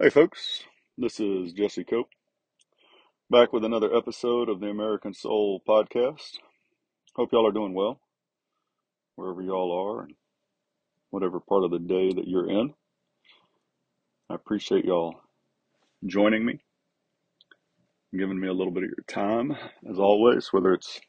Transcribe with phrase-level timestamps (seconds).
[0.00, 0.62] Hey, folks,
[0.96, 2.06] this is Jesse Cope
[3.30, 6.38] back with another episode of the American Soul Podcast.
[7.16, 8.00] Hope y'all are doing well
[9.16, 10.14] wherever y'all are and
[11.10, 12.74] whatever part of the day that you're in.
[14.30, 15.20] I appreciate y'all
[16.06, 16.60] joining me,
[18.16, 19.56] giving me a little bit of your time,
[19.90, 21.00] as always, whether it's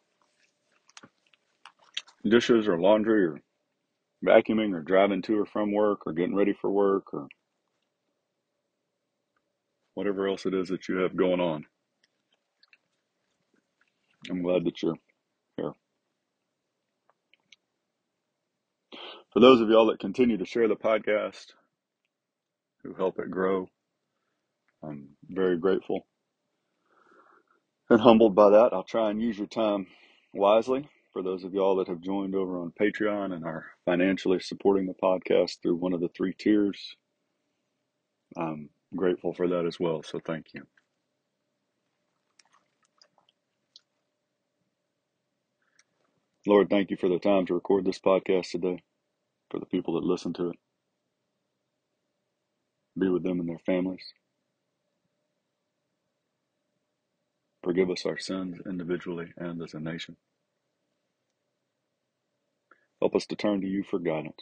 [2.28, 3.40] dishes or laundry or
[4.26, 7.28] vacuuming or driving to or from work or getting ready for work or
[9.93, 11.66] whatever else it is that you have going on.
[14.30, 14.96] I'm glad that you're
[15.57, 15.71] here.
[19.33, 21.46] For those of y'all that continue to share the podcast,
[22.83, 23.68] who help it grow,
[24.83, 26.06] I'm very grateful
[27.89, 28.69] and humbled by that.
[28.74, 29.88] I'll try and use your time
[30.33, 30.88] wisely.
[31.11, 34.94] For those of y'all that have joined over on Patreon and are financially supporting the
[34.94, 36.95] podcast through one of the three tiers,
[38.38, 40.03] I'm grateful for that as well.
[40.03, 40.63] So thank you.
[46.47, 48.83] Lord, thank you for the time to record this podcast today,
[49.52, 50.58] for the people that listen to it.
[52.97, 54.13] Be with them and their families.
[57.63, 60.17] Forgive us our sins individually and as a nation.
[63.02, 64.41] Help us to turn to you for guidance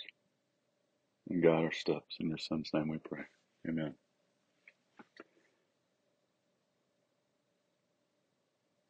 [1.29, 2.17] and guide our steps.
[2.19, 3.23] In your son's name we pray.
[3.67, 3.95] Amen.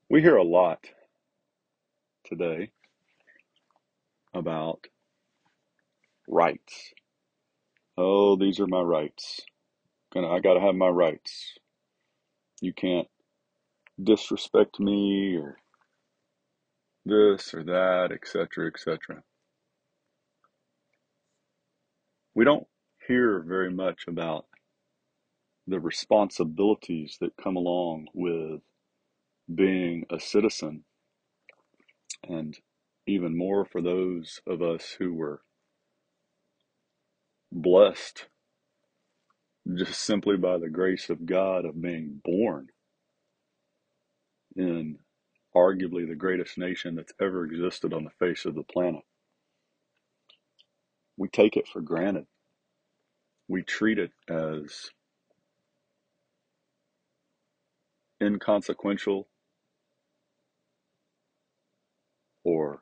[0.09, 0.86] We hear a lot
[2.25, 2.72] today
[4.33, 4.88] about
[6.30, 6.94] rights.
[7.97, 9.41] Oh, these are my rights.
[10.16, 11.55] I gotta have my rights.
[12.61, 13.08] You can't
[14.02, 15.58] disrespect me or
[17.05, 19.23] this or that, etc., etc.
[22.35, 22.67] We don't
[23.08, 24.45] hear very much about
[25.67, 28.61] the responsibilities that come along with
[29.53, 30.84] being a citizen,
[32.28, 32.58] and
[33.08, 35.41] even more for those of us who were
[37.52, 38.28] blessed
[39.78, 42.68] just simply by the grace of God of being born
[44.56, 44.97] in
[45.56, 49.03] arguably the greatest nation that's ever existed on the face of the planet.
[51.18, 52.25] We take it for granted.
[53.47, 54.90] We treat it as
[58.22, 59.28] inconsequential
[62.47, 62.81] or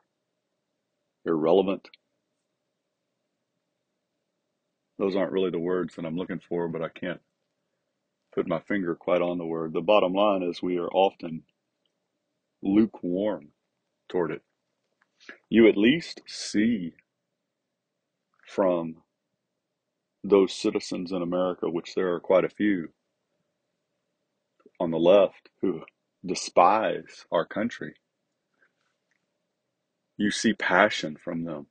[1.24, 1.88] irrelevant.
[4.96, 7.20] Those aren't really the words that I'm looking for, but I can't
[8.32, 9.72] put my finger quite on the word.
[9.72, 11.42] The bottom line is we are often
[12.62, 13.48] lukewarm
[14.08, 14.42] toward it.
[15.50, 16.94] You at least see
[18.46, 18.98] from
[20.22, 22.90] those citizens in America, which there are quite a few
[24.78, 25.82] on the left who
[26.24, 27.94] despise our country.
[30.18, 31.68] You see passion from them.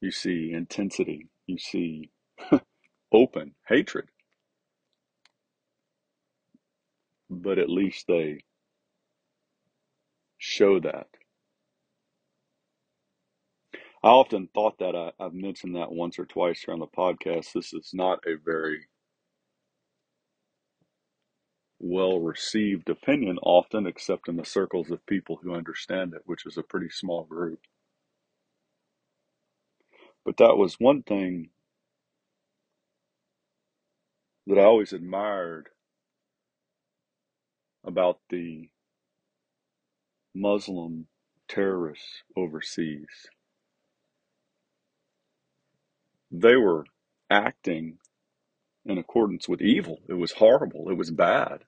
[0.00, 1.28] You see intensity.
[1.46, 2.10] You see
[3.12, 4.08] open hatred.
[7.30, 8.40] But at least they
[10.38, 11.08] show that.
[14.02, 17.52] I often thought that I, I've mentioned that once or twice here on the podcast.
[17.54, 18.80] This is not a very
[21.82, 26.58] well received opinion, often, except in the circles of people who understand it, which is
[26.58, 27.60] a pretty small group.
[30.24, 31.50] But that was one thing
[34.46, 35.70] that I always admired
[37.84, 38.70] about the
[40.34, 41.08] Muslim
[41.48, 43.28] terrorists overseas.
[46.30, 46.86] They were
[47.30, 47.98] acting
[48.86, 50.00] in accordance with evil.
[50.08, 50.90] It was horrible.
[50.90, 51.64] It was bad.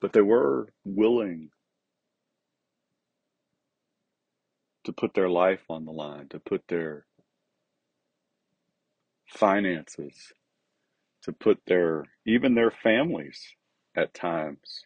[0.00, 1.50] But they were willing
[4.84, 7.06] to put their life on the line, to put their
[9.28, 10.32] finances,
[11.24, 13.40] to put their, even their families
[13.96, 14.82] at times,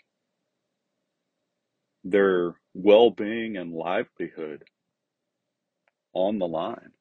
[2.05, 4.65] their well being and livelihood
[6.15, 6.93] on the line.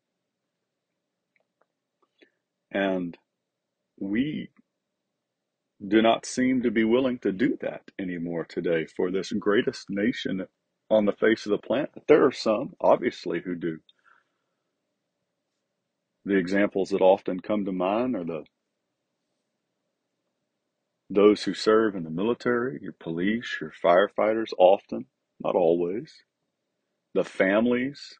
[2.71, 3.17] And
[3.99, 4.49] we
[5.85, 10.45] do not seem to be willing to do that anymore today for this greatest nation
[10.89, 11.91] on the face of the planet.
[12.07, 13.79] There are some, obviously, who do.
[16.25, 18.43] The examples that often come to mind are the
[21.09, 25.07] those who serve in the military, your police, your firefighters, often,
[25.43, 26.23] not always.
[27.13, 28.13] The families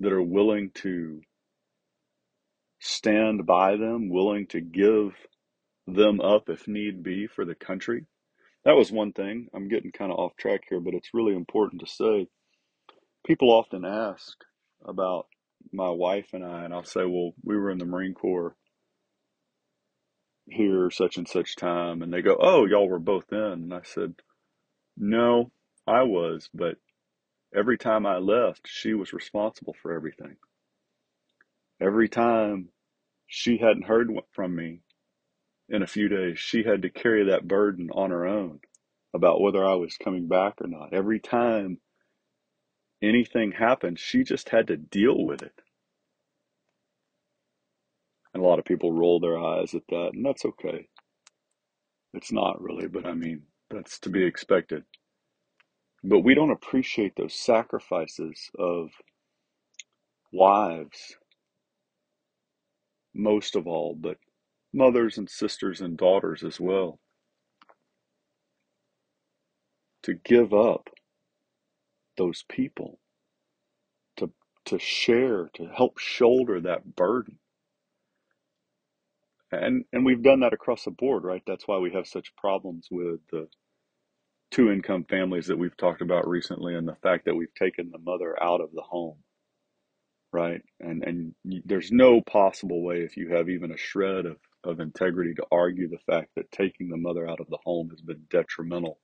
[0.00, 1.20] that are willing to
[2.80, 5.12] stand by them, willing to give
[5.94, 8.06] them up if need be for the country.
[8.64, 9.48] That was one thing.
[9.54, 12.28] I'm getting kind of off track here, but it's really important to say.
[13.26, 14.36] People often ask
[14.84, 15.26] about
[15.72, 18.56] my wife and I, and I'll say, well, we were in the Marine Corps
[20.46, 22.02] here such and such time.
[22.02, 23.38] And they go, oh, y'all were both in.
[23.38, 24.14] And I said,
[24.96, 25.50] no,
[25.86, 26.76] I was, but
[27.54, 30.36] every time I left, she was responsible for everything.
[31.80, 32.68] Every time
[33.26, 34.80] she hadn't heard from me
[35.68, 38.60] in a few days, she had to carry that burden on her own
[39.14, 40.92] about whether I was coming back or not.
[40.94, 41.78] Every time
[43.02, 45.54] anything happened, she just had to deal with it.
[48.34, 50.88] And a lot of people roll their eyes at that, and that's okay.
[52.14, 54.84] It's not really, but I mean, that's to be expected.
[56.04, 58.90] But we don't appreciate those sacrifices of
[60.32, 61.16] wives,
[63.14, 64.18] most of all, but
[64.72, 66.98] mothers and sisters and daughters as well.
[70.04, 70.88] To give up
[72.16, 72.98] those people,
[74.16, 74.30] to,
[74.66, 77.38] to share, to help shoulder that burden.
[79.50, 81.42] And, and we've done that across the board, right?
[81.46, 83.48] That's why we have such problems with the
[84.50, 87.98] two income families that we've talked about recently and the fact that we've taken the
[87.98, 89.16] mother out of the home
[90.32, 90.62] right?
[90.80, 91.34] And and
[91.64, 95.88] there's no possible way if you have even a shred of, of integrity to argue
[95.88, 98.98] the fact that taking the mother out of the home has been detrimental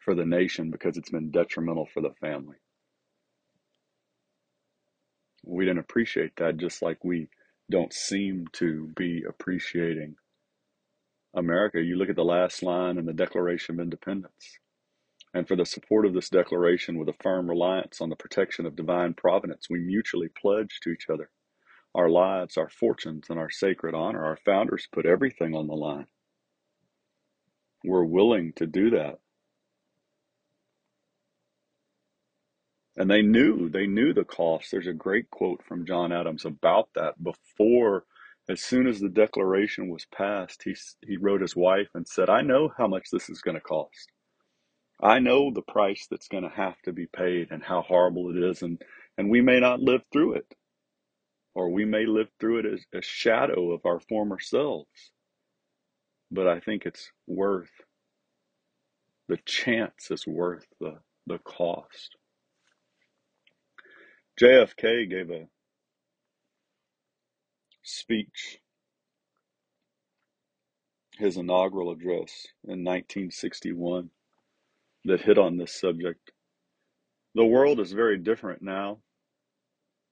[0.00, 2.56] for the nation because it's been detrimental for the family.
[5.44, 7.28] We didn't appreciate that just like we
[7.70, 10.16] don't seem to be appreciating
[11.34, 14.59] America, you look at the last line in the Declaration of Independence.
[15.32, 18.74] And for the support of this declaration with a firm reliance on the protection of
[18.74, 21.30] divine providence, we mutually pledge to each other
[21.94, 24.24] our lives, our fortunes, and our sacred honor.
[24.24, 26.06] Our founders put everything on the line.
[27.84, 29.18] We're willing to do that.
[32.96, 34.70] And they knew, they knew the cost.
[34.70, 38.04] There's a great quote from John Adams about that before
[38.48, 40.74] as soon as the declaration was passed, he,
[41.06, 44.10] he wrote his wife and said, I know how much this is going to cost.
[45.02, 48.42] I know the price that's going to have to be paid and how horrible it
[48.42, 48.62] is.
[48.62, 48.82] And,
[49.18, 50.54] and we may not live through it,
[51.54, 55.12] or we may live through it as a shadow of our former selves.
[56.30, 57.70] But I think it's worth
[59.28, 62.16] the chance is worth the, the cost.
[64.40, 65.46] JFK gave a
[67.82, 68.58] speech,
[71.18, 74.10] his inaugural address in 1961,
[75.06, 76.32] that hit on this subject.
[77.34, 79.00] The world is very different now,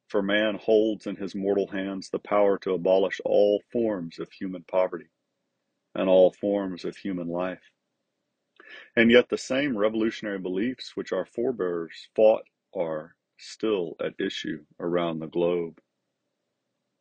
[0.09, 4.65] for man holds in his mortal hands the power to abolish all forms of human
[4.65, 5.11] poverty
[5.95, 7.63] and all forms of human life.
[8.97, 12.45] And yet, the same revolutionary beliefs which our forebears fought
[12.77, 15.75] are still at issue around the globe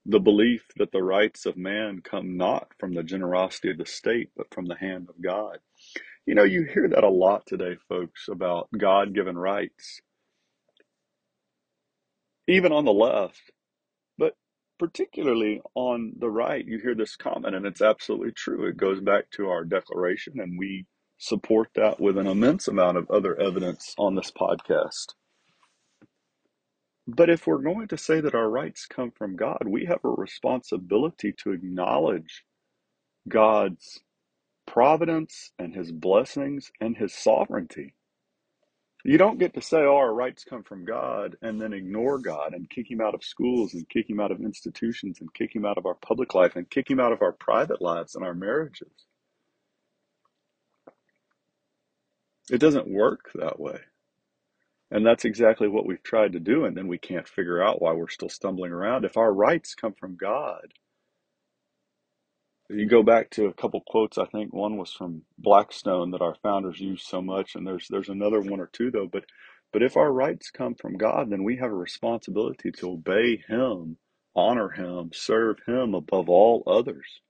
[0.05, 4.29] the belief that the rights of man come not from the generosity of the state,
[4.35, 5.59] but from the hand of God.
[6.27, 10.01] You know, you hear that a lot today, folks, about God given rights,
[12.49, 13.41] even on the left,
[14.17, 14.35] but
[14.77, 18.67] particularly on the right, you hear this comment, and it's absolutely true.
[18.67, 20.85] It goes back to our declaration, and we
[21.17, 25.13] support that with an immense amount of other evidence on this podcast.
[27.07, 30.09] But if we're going to say that our rights come from God, we have a
[30.09, 32.43] responsibility to acknowledge
[33.29, 34.01] God's
[34.67, 37.95] providence and his blessings and his sovereignty.
[39.03, 42.53] You don't get to say, oh, our rights come from God and then ignore God
[42.53, 45.65] and kick him out of schools and kick him out of institutions and kick him
[45.65, 48.33] out of our public life and kick him out of our private lives and our
[48.33, 48.91] marriages.
[52.51, 53.79] It doesn't work that way.
[54.91, 56.65] And that's exactly what we've tried to do.
[56.65, 59.05] And then we can't figure out why we're still stumbling around.
[59.05, 60.73] If our rights come from God,
[62.69, 64.17] you go back to a couple quotes.
[64.17, 68.09] I think one was from Blackstone that our founders used so much, and there's there's
[68.09, 69.07] another one or two though.
[69.11, 69.25] But
[69.73, 73.97] but if our rights come from God, then we have a responsibility to obey Him,
[74.35, 77.21] honor Him, serve Him above all others.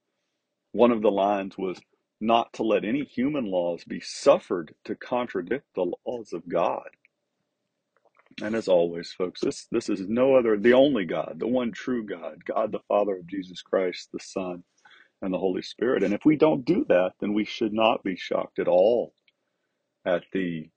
[0.74, 1.80] One of the lines was
[2.22, 6.90] not to let any human laws be suffered to contradict the laws of God.
[8.42, 12.06] And as always, folks, this, this is no other, the only God, the one true
[12.06, 14.64] God, God the Father of Jesus Christ, the Son,
[15.22, 16.04] and the Holy Spirit.
[16.04, 19.14] And if we don't do that, then we should not be shocked at all
[20.06, 20.70] at the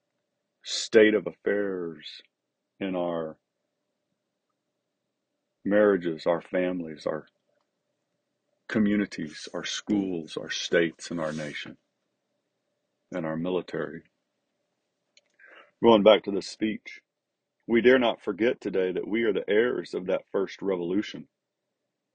[0.62, 2.22] state of affairs
[2.78, 3.36] in our
[5.64, 7.26] marriages, our families, our
[8.68, 11.76] communities, our schools, our states, and our nation,
[13.12, 14.02] and our military.
[15.82, 17.00] Going back to this speech,
[17.66, 21.26] we dare not forget today that we are the heirs of that first revolution.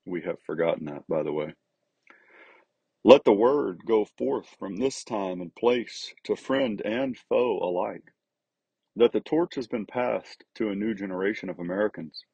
[0.05, 1.53] We have forgotten that, by the way.
[3.06, 8.12] Let the word go forth from this time and place to friend and foe alike.
[8.96, 12.26] That the torch has been passed to a new generation of Americans,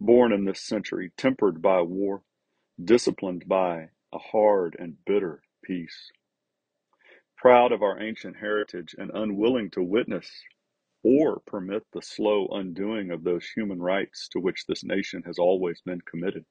[0.00, 2.24] born in this century, tempered by war,
[2.84, 6.12] disciplined by a hard and bitter peace,
[7.36, 10.30] proud of our ancient heritage and unwilling to witness
[11.04, 15.80] or permit the slow undoing of those human rights to which this nation has always
[15.82, 16.46] been committed,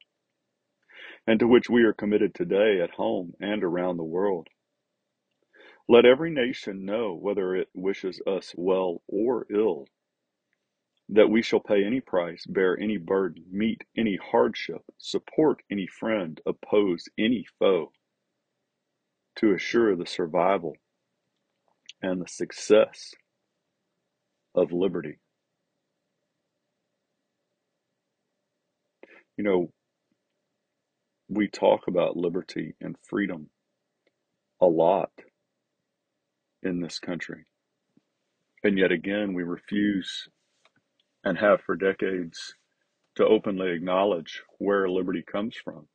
[1.28, 4.48] and to which we are committed today at home and around the world.
[5.88, 9.86] Let every nation know, whether it wishes us well or ill,
[11.10, 16.40] that we shall pay any price, bear any burden, meet any hardship, support any friend,
[16.46, 17.92] oppose any foe,
[19.38, 20.76] to assure the survival
[22.02, 23.12] and the success
[24.56, 25.20] of liberty.
[29.38, 29.74] You know,
[31.32, 33.50] we talk about liberty and freedom
[34.60, 35.12] a lot
[36.62, 37.46] in this country.
[38.64, 40.28] And yet again, we refuse
[41.24, 42.56] and have for decades
[43.16, 45.88] to openly acknowledge where liberty comes from.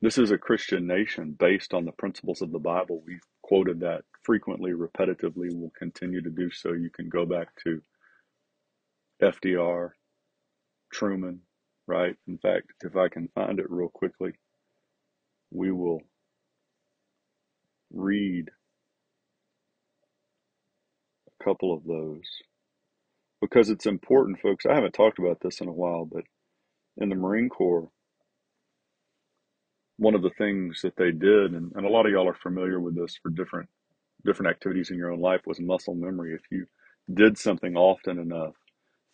[0.00, 3.02] This is a Christian nation based on the principles of the Bible.
[3.06, 5.48] We've quoted that frequently, repetitively.
[5.52, 6.72] We'll continue to do so.
[6.72, 7.82] You can go back to
[9.22, 9.90] FDR,
[10.90, 11.40] Truman,
[11.86, 12.16] right?
[12.26, 14.32] In fact, if I can find it real quickly,
[15.50, 16.02] we will
[17.92, 18.50] read
[21.28, 22.24] a couple of those
[23.40, 24.66] because it's important, folks.
[24.66, 26.24] I haven't talked about this in a while, but
[26.96, 27.88] in the Marine Corps,
[29.96, 32.80] one of the things that they did, and, and a lot of y'all are familiar
[32.80, 33.68] with this for different
[34.24, 36.34] different activities in your own life, was muscle memory.
[36.34, 36.66] If you
[37.12, 38.54] did something often enough,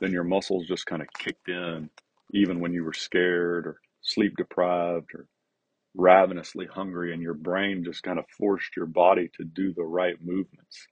[0.01, 1.91] then your muscles just kind of kicked in,
[2.33, 5.27] even when you were scared or sleep deprived or
[5.97, 10.17] ravenously hungry, and your brain just kind of forced your body to do the right
[10.23, 10.87] movements.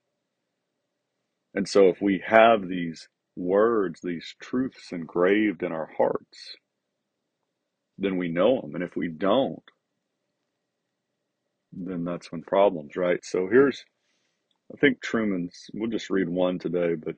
[1.54, 6.56] And so, if we have these words, these truths engraved in our hearts,
[7.98, 8.74] then we know them.
[8.74, 9.62] And if we don't,
[11.72, 13.24] then that's when problems, right?
[13.24, 13.84] So here's,
[14.72, 17.16] I think Truman's, we'll just read one today, but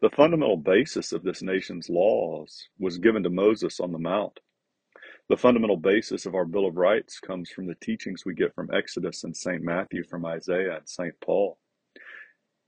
[0.00, 4.38] the fundamental basis of this nation's laws was given to Moses on the Mount.
[5.28, 8.70] The fundamental basis of our Bill of Rights comes from the teachings we get from
[8.72, 9.62] Exodus and St.
[9.62, 11.14] Matthew, from Isaiah and St.
[11.20, 11.58] Paul.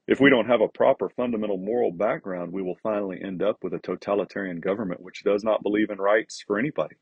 [0.09, 3.75] If we don't have a proper fundamental moral background, we will finally end up with
[3.75, 6.97] a totalitarian government which does not believe in rights for anybody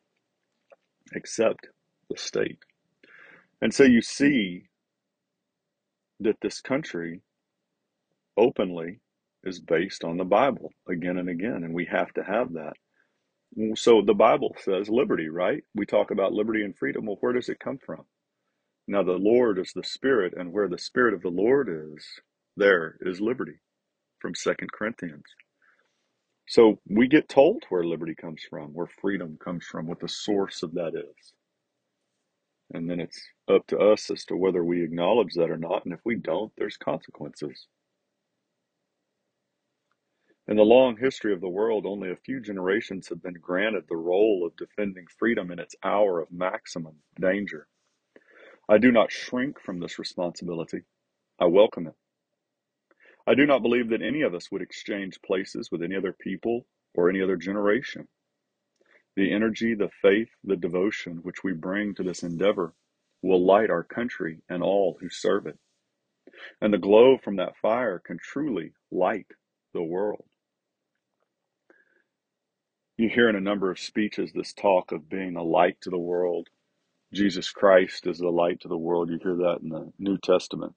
[1.14, 1.68] except
[2.10, 2.58] the state.
[3.62, 4.68] And so you see
[6.20, 7.22] that this country
[8.36, 9.00] openly
[9.44, 12.74] is based on the Bible again and again, and we have to have that.
[13.76, 15.64] So the Bible says liberty, right?
[15.74, 17.06] We talk about liberty and freedom.
[17.06, 18.04] Well, where does it come from?
[18.88, 22.04] Now, the Lord is the Spirit, and where the Spirit of the Lord is,
[22.56, 23.60] there is liberty
[24.20, 25.24] from Second Corinthians.
[26.48, 30.62] So we get told where liberty comes from, where freedom comes from, what the source
[30.62, 31.32] of that is.
[32.74, 35.84] And then it's up to us as to whether we acknowledge that or not.
[35.86, 37.68] And if we don't, there's consequences.
[40.48, 43.96] In the long history of the world, only a few generations have been granted the
[43.96, 47.68] role of defending freedom in its hour of maximum danger.
[48.66, 50.84] I do not shrink from this responsibility.
[51.38, 51.94] I welcome it.
[53.26, 56.66] I do not believe that any of us would exchange places with any other people
[56.94, 58.08] or any other generation.
[59.16, 62.72] The energy, the faith, the devotion which we bring to this endeavor
[63.20, 65.58] will light our country and all who serve it.
[66.62, 69.26] And the glow from that fire can truly light
[69.74, 70.24] the world.
[72.98, 75.98] You hear in a number of speeches this talk of being a light to the
[75.98, 76.48] world.
[77.14, 79.10] Jesus Christ is the light to the world.
[79.10, 80.74] You hear that in the New Testament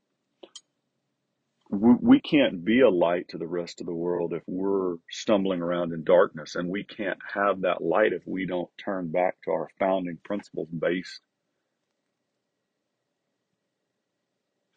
[1.72, 5.94] we can't be a light to the rest of the world if we're stumbling around
[5.94, 9.70] in darkness and we can't have that light if we don't turn back to our
[9.80, 11.22] founding principles based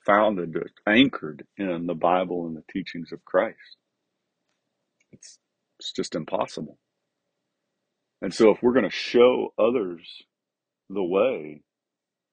[0.07, 0.57] founded
[0.89, 3.77] anchored in the bible and the teachings of christ
[5.13, 5.39] it's
[5.81, 6.79] it's just impossible
[8.25, 10.25] and so if we're going to show others
[10.91, 11.63] the way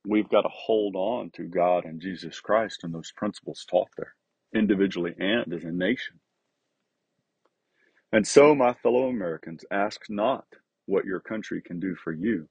[0.07, 4.15] we've got to hold on to god and jesus christ and those principles taught there
[4.53, 6.19] individually and as a nation.
[8.11, 10.45] And so, my fellow Americans, ask not
[10.85, 12.49] what your country can do for you.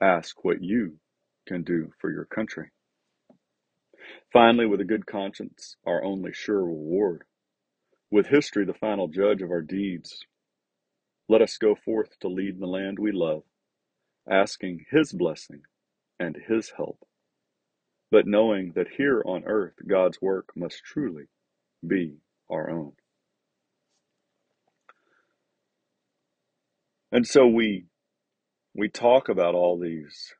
[0.00, 0.98] Ask what you
[1.46, 2.70] can do for your country.
[4.32, 7.22] Finally, with a good conscience, our only sure reward.
[8.10, 10.24] With history, the final judge of our deeds,
[11.28, 13.42] let us go forth to lead the land we love,
[14.30, 15.62] asking His blessing
[16.18, 17.00] and His help,
[18.10, 21.24] but knowing that here on earth God's work must truly
[21.86, 22.18] be
[22.50, 22.92] our own.
[27.12, 27.86] And so we
[28.74, 30.34] we talk about all these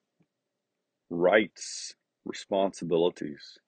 [1.11, 3.59] rights, responsibilities.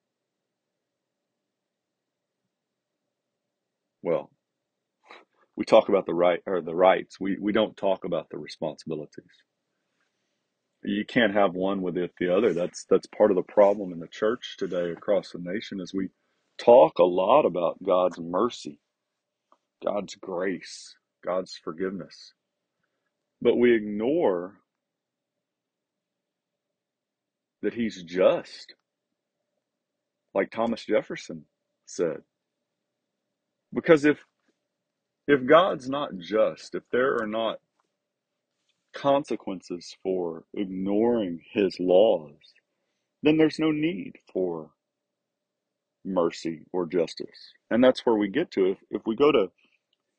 [4.03, 4.31] Well,
[5.61, 7.21] we talk about the right or the rights.
[7.21, 9.27] We we don't talk about the responsibilities.
[10.85, 12.55] You can't have one without the other.
[12.55, 16.11] That's that's part of the problem in the church today across the nation is we
[16.59, 18.81] talk a lot about God's mercy,
[19.85, 22.35] God's grace, God's forgiveness.
[23.43, 24.57] But we ignore
[27.63, 28.75] that he's just,
[30.35, 31.45] like Thomas Jefferson
[31.87, 32.19] said.
[33.75, 34.19] Because if
[35.31, 37.59] if God's not just, if there are not
[38.95, 42.35] consequences for ignoring his laws,
[43.23, 44.71] then there's no need for
[46.05, 47.53] mercy or justice.
[47.71, 48.73] And that's where we get to.
[48.73, 49.51] If, if we go to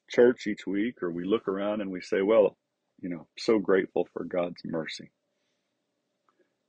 [0.09, 2.57] church each week or we look around and we say, well,
[3.01, 5.11] you know, so grateful for God's mercy.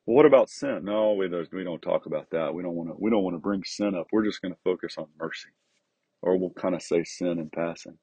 [0.06, 0.80] Well, what about sin?
[0.84, 2.54] No, we, we don't talk about that.
[2.54, 2.96] We don't want to.
[2.98, 4.08] We don't want to bring sin up.
[4.12, 5.50] We're just going to focus on mercy,
[6.22, 7.98] or we'll kind of say sin in passing.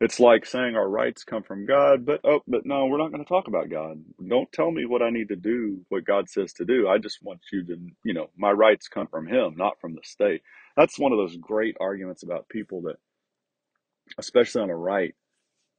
[0.00, 3.24] It's like saying our rights come from God, but oh, but no, we're not going
[3.24, 3.98] to talk about God.
[4.28, 6.88] Don't tell me what I need to do, what God says to do.
[6.88, 10.02] I just want you to, you know, my rights come from Him, not from the
[10.04, 10.42] state.
[10.76, 12.96] That's one of those great arguments about people that,
[14.18, 15.14] especially on the right,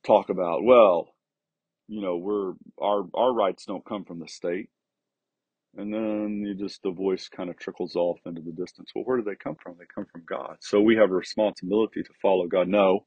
[0.05, 0.63] talk about.
[0.63, 1.09] Well,
[1.87, 4.69] you know, we're our our rights don't come from the state,
[5.77, 8.91] and then you just the voice kind of trickles off into the distance.
[8.95, 9.75] Well, where do they come from?
[9.79, 10.57] They come from God.
[10.61, 12.67] So we have a responsibility to follow God.
[12.69, 13.05] No,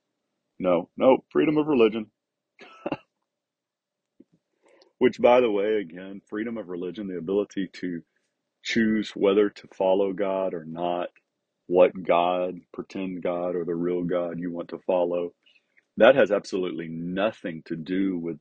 [0.59, 2.07] no, no, freedom of religion.
[4.99, 8.03] Which, by the way, again, freedom of religion, the ability to
[8.65, 11.09] choose whether to follow God or not,
[11.67, 15.33] what God, pretend God, or the real God you want to follow,
[15.99, 18.39] that has absolutely nothing to do with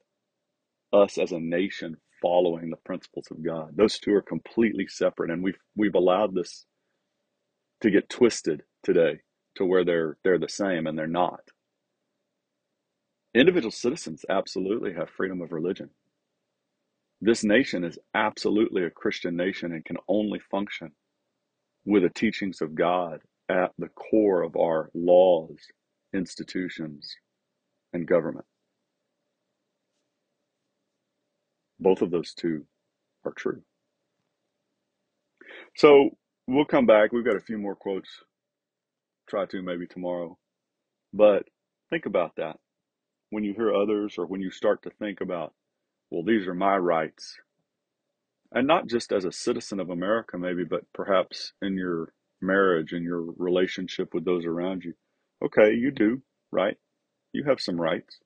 [0.94, 3.72] us as a nation following the principles of God.
[3.76, 6.66] Those two are completely separate, and we've we've allowed this
[7.82, 9.22] to get twisted today
[9.56, 11.42] to where they're they're the same and they're not.
[13.36, 15.90] Individual citizens absolutely have freedom of religion.
[17.22, 20.92] This nation is absolutely a Christian nation and can only function
[21.86, 25.58] with the teachings of God at the core of our laws,
[26.14, 27.16] institutions,
[27.94, 28.46] and government.
[31.80, 32.66] Both of those two
[33.26, 33.64] are true.
[35.78, 36.12] So
[36.48, 37.12] we'll come back.
[37.14, 38.10] We've got a few more quotes.
[39.30, 40.38] Try to maybe tomorrow.
[41.14, 41.44] But
[41.92, 42.58] think about that
[43.34, 45.54] when you hear others or when you start to think about,
[46.12, 47.38] well, these are my rights.
[48.52, 53.04] And not just as a citizen of America, maybe, but perhaps in your marriage and
[53.04, 54.94] your relationship with those around you.
[55.44, 56.78] Okay, you do, right?
[57.34, 58.20] You have some rights.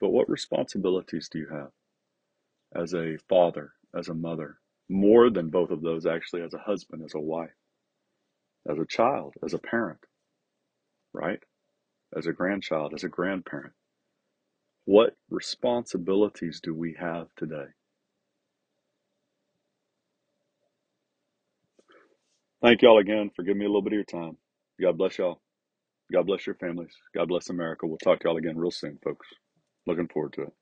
[0.00, 1.70] But what responsibilities do you have
[2.74, 4.58] as a father, as a mother?
[4.88, 7.56] More than both of those, actually, as a husband, as a wife,
[8.68, 10.00] as a child, as a parent,
[11.14, 11.42] right?
[12.16, 13.72] As a grandchild, as a grandparent.
[14.86, 17.66] What responsibilities do we have today?
[22.62, 24.36] Thank y'all again for giving me a little bit of your time.
[24.80, 25.40] God bless y'all.
[26.12, 26.94] God bless your families.
[27.14, 27.86] God bless America.
[27.86, 29.26] We'll talk to y'all again real soon, folks.
[29.86, 30.59] Looking forward to it.